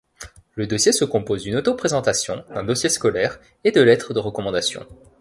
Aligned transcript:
Le 0.55 0.65
dossier 0.65 0.93
se 0.93 1.05
compose 1.05 1.43
d'une 1.43 1.57
auto-présentation, 1.57 2.43
d'un 2.49 2.63
dossier 2.63 2.89
scolaire, 2.89 3.39
et 3.63 3.69
de 3.71 3.81
lettres 3.81 4.15
de 4.15 4.19
recommandation. 4.19 4.87